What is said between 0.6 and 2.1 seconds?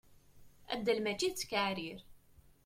Addal mačči d ttkeɛrir.